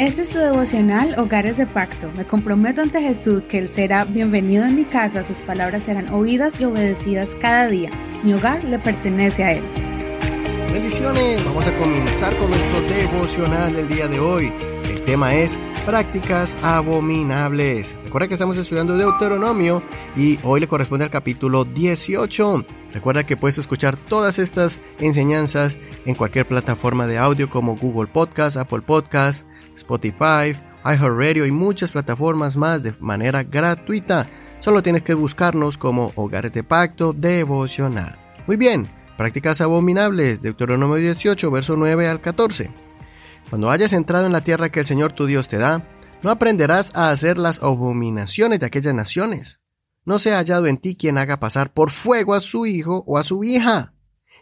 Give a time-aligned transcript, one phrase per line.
[0.00, 2.10] Este es tu devocional Hogares de Pacto.
[2.16, 6.58] Me comprometo ante Jesús que Él será bienvenido en mi casa, sus palabras serán oídas
[6.58, 7.90] y obedecidas cada día.
[8.22, 9.62] Mi hogar le pertenece a Él.
[10.72, 14.50] Bendiciones, vamos a comenzar con nuestro devocional del día de hoy.
[14.84, 17.94] El tema es prácticas abominables.
[18.02, 19.82] Recuerda que estamos estudiando Deuteronomio
[20.16, 22.64] y hoy le corresponde al capítulo 18.
[22.94, 25.76] Recuerda que puedes escuchar todas estas enseñanzas
[26.06, 29.46] en cualquier plataforma de audio como Google Podcast, Apple Podcast,
[29.80, 34.26] Spotify, iHeartRadio y muchas plataformas más de manera gratuita.
[34.60, 38.18] Solo tienes que buscarnos como Hogares de Pacto Devocional.
[38.46, 42.70] Muy bien, prácticas abominables, Deuteronomio 18, verso 9 al 14.
[43.48, 45.84] Cuando hayas entrado en la tierra que el Señor tu Dios te da,
[46.22, 49.60] no aprenderás a hacer las abominaciones de aquellas naciones.
[50.04, 53.18] No se ha hallado en ti quien haga pasar por fuego a su hijo o
[53.18, 53.94] a su hija,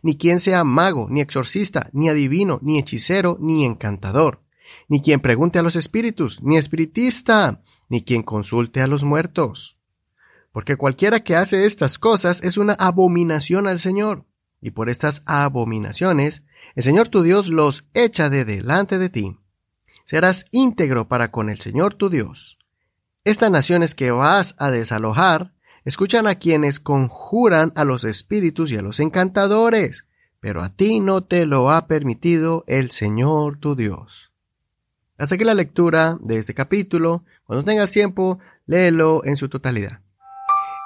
[0.02, 4.40] ni quien sea mago, ni exorcista, ni adivino, ni hechicero, ni encantador
[4.88, 9.78] ni quien pregunte a los espíritus, ni espiritista, ni quien consulte a los muertos.
[10.52, 14.24] Porque cualquiera que hace estas cosas es una abominación al Señor,
[14.60, 16.42] y por estas abominaciones
[16.74, 19.38] el Señor tu Dios los echa de delante de ti.
[20.04, 22.58] Serás íntegro para con el Señor tu Dios.
[23.24, 25.52] Estas naciones que vas a desalojar
[25.84, 30.08] escuchan a quienes conjuran a los espíritus y a los encantadores,
[30.40, 34.32] pero a ti no te lo ha permitido el Señor tu Dios.
[35.18, 37.24] Hasta aquí la lectura de este capítulo.
[37.42, 40.00] Cuando tengas tiempo, léelo en su totalidad.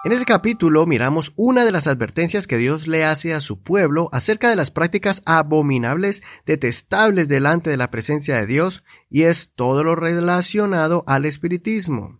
[0.05, 4.09] En este capítulo miramos una de las advertencias que Dios le hace a su pueblo
[4.11, 9.85] acerca de las prácticas abominables, detestables delante de la presencia de Dios, y es todo
[9.85, 12.19] lo relacionado al espiritismo.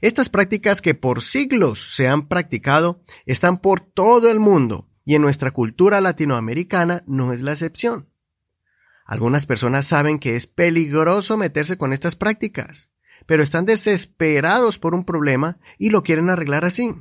[0.00, 5.22] Estas prácticas que por siglos se han practicado están por todo el mundo, y en
[5.22, 8.08] nuestra cultura latinoamericana no es la excepción.
[9.06, 12.90] Algunas personas saben que es peligroso meterse con estas prácticas,
[13.24, 16.92] pero están desesperados por un problema y lo quieren arreglar así.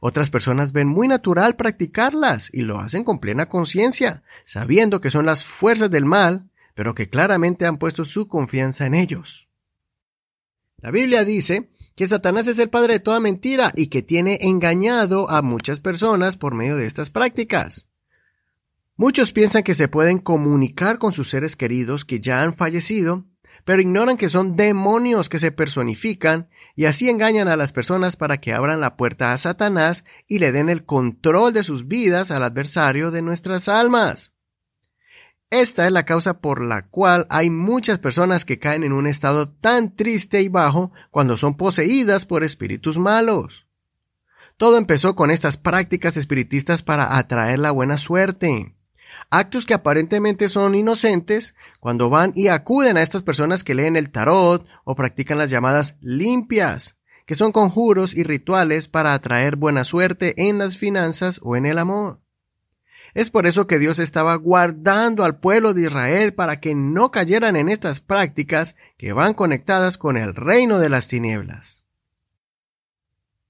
[0.00, 5.26] Otras personas ven muy natural practicarlas y lo hacen con plena conciencia, sabiendo que son
[5.26, 9.48] las fuerzas del mal, pero que claramente han puesto su confianza en ellos.
[10.78, 15.30] La Biblia dice que Satanás es el padre de toda mentira y que tiene engañado
[15.30, 17.88] a muchas personas por medio de estas prácticas.
[18.96, 23.24] Muchos piensan que se pueden comunicar con sus seres queridos que ya han fallecido,
[23.64, 28.38] pero ignoran que son demonios que se personifican y así engañan a las personas para
[28.38, 32.42] que abran la puerta a Satanás y le den el control de sus vidas al
[32.42, 34.34] adversario de nuestras almas.
[35.48, 39.50] Esta es la causa por la cual hay muchas personas que caen en un estado
[39.50, 43.68] tan triste y bajo cuando son poseídas por espíritus malos.
[44.58, 48.74] Todo empezó con estas prácticas espiritistas para atraer la buena suerte
[49.30, 54.10] actos que aparentemente son inocentes cuando van y acuden a estas personas que leen el
[54.10, 56.96] tarot o practican las llamadas limpias,
[57.26, 61.78] que son conjuros y rituales para atraer buena suerte en las finanzas o en el
[61.78, 62.20] amor.
[63.14, 67.56] Es por eso que Dios estaba guardando al pueblo de Israel para que no cayeran
[67.56, 71.84] en estas prácticas que van conectadas con el reino de las tinieblas.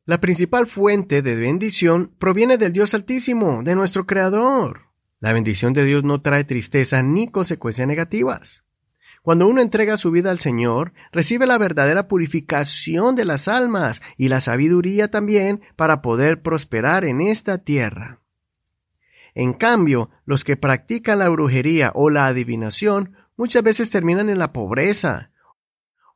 [0.04, 4.91] La principal fuente de bendición proviene del Dios Altísimo, de nuestro Creador.
[5.22, 8.64] La bendición de Dios no trae tristeza ni consecuencias negativas.
[9.22, 14.26] Cuando uno entrega su vida al Señor, recibe la verdadera purificación de las almas y
[14.26, 18.20] la sabiduría también para poder prosperar en esta tierra.
[19.36, 24.52] En cambio, los que practican la brujería o la adivinación muchas veces terminan en la
[24.52, 25.30] pobreza,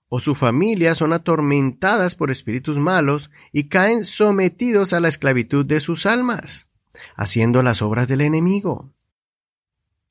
[0.08, 5.78] o su familia son atormentadas por espíritus malos y caen sometidos a la esclavitud de
[5.78, 6.70] sus almas,
[7.14, 8.95] haciendo las obras del enemigo.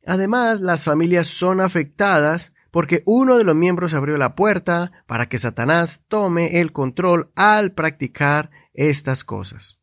[0.06, 5.38] Además, las familias son afectadas porque uno de los miembros abrió la puerta para que
[5.38, 9.80] Satanás tome el control al practicar estas cosas.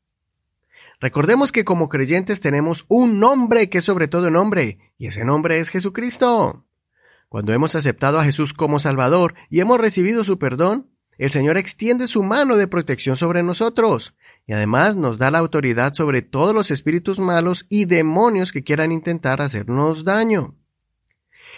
[1.00, 5.58] Recordemos que como creyentes tenemos un nombre que es sobre todo nombre, y ese nombre
[5.58, 6.66] es Jesucristo.
[7.28, 12.06] Cuando hemos aceptado a Jesús como Salvador y hemos recibido su perdón, el Señor extiende
[12.06, 14.14] su mano de protección sobre nosotros
[14.46, 18.92] y además nos da la autoridad sobre todos los espíritus malos y demonios que quieran
[18.92, 20.56] intentar hacernos daño.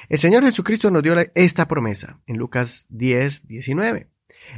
[0.08, 4.10] El Señor Jesucristo nos dio esta promesa en Lucas 10, 19.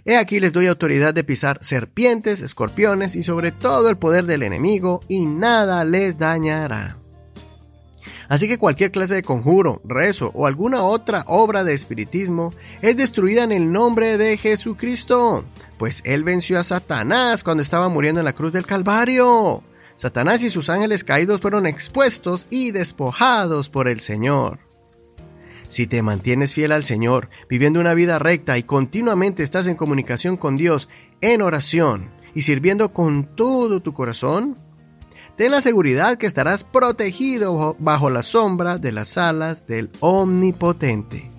[0.04, 4.42] He aquí les doy autoridad de pisar serpientes, escorpiones y sobre todo el poder del
[4.42, 7.05] enemigo y nada les dañará.
[8.28, 12.52] Así que cualquier clase de conjuro, rezo o alguna otra obra de espiritismo
[12.82, 15.44] es destruida en el nombre de Jesucristo,
[15.78, 19.62] pues Él venció a Satanás cuando estaba muriendo en la cruz del Calvario.
[19.94, 24.58] Satanás y sus ángeles caídos fueron expuestos y despojados por el Señor.
[25.68, 30.36] Si te mantienes fiel al Señor, viviendo una vida recta y continuamente estás en comunicación
[30.36, 30.88] con Dios
[31.20, 34.58] en oración y sirviendo con todo tu corazón,
[35.36, 41.30] ten la seguridad que estarás protegido bajo la sombra de las alas del Omnipotente.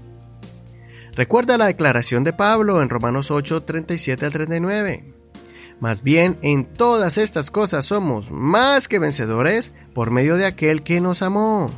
[1.16, 5.14] Recuerda la declaración de Pablo en Romanos 8, 37 al 39.
[5.80, 11.02] Más bien, en todas estas cosas somos más que vencedores por medio de aquel que
[11.02, 11.72] nos amó.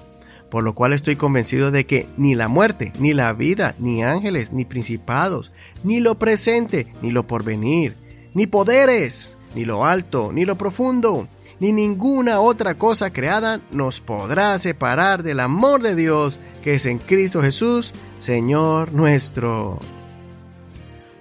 [0.52, 4.52] Por lo cual estoy convencido de que ni la muerte, ni la vida, ni ángeles,
[4.52, 7.96] ni principados, ni lo presente, ni lo porvenir,
[8.34, 11.28] ni poderes, ni lo alto, ni lo profundo,
[11.60, 17.00] ni ninguna otra cosa creada nos podrá separar del amor de Dios que es en
[17.00, 19.80] Cristo Jesús, Señor nuestro.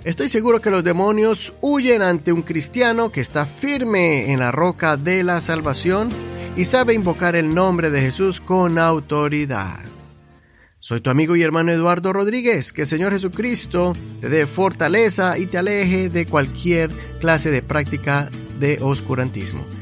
[0.04, 4.96] Estoy seguro que los demonios huyen ante un cristiano que está firme en la roca
[4.96, 6.08] de la salvación
[6.56, 9.80] y sabe invocar el nombre de Jesús con autoridad.
[10.80, 12.72] Soy tu amigo y hermano Eduardo Rodríguez.
[12.72, 18.30] Que el Señor Jesucristo te dé fortaleza y te aleje de cualquier clase de práctica
[18.58, 19.77] de oscurantismo.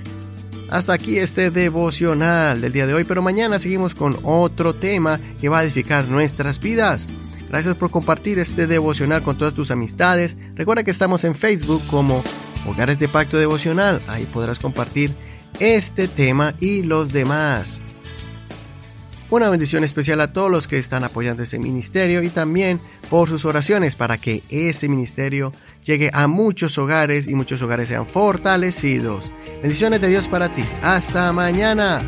[0.68, 5.48] Hasta aquí este devocional del día de hoy, pero mañana seguimos con otro tema que
[5.48, 7.08] va a edificar nuestras vidas.
[7.48, 10.36] Gracias por compartir este devocional con todas tus amistades.
[10.56, 12.24] Recuerda que estamos en Facebook como
[12.66, 14.02] Hogares de Pacto Devocional.
[14.08, 15.12] Ahí podrás compartir
[15.60, 17.80] este tema y los demás.
[19.30, 23.44] Una bendición especial a todos los que están apoyando este ministerio y también por sus
[23.44, 25.52] oraciones para que este ministerio
[25.84, 29.32] llegue a muchos hogares y muchos hogares sean fortalecidos.
[29.62, 30.64] Bendiciones de Dios para ti.
[30.82, 32.02] Hasta mañana.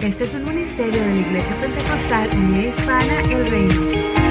[0.00, 4.27] Este es un ministerio de la Iglesia Pentecostal Unida Hispana El Reino.